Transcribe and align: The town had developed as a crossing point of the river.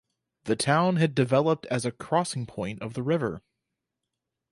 The 0.45 0.55
town 0.55 0.95
had 0.95 1.13
developed 1.13 1.67
as 1.67 1.85
a 1.85 1.91
crossing 1.91 2.47
point 2.47 2.81
of 2.81 2.95
the 2.95 3.03
river. 3.03 3.43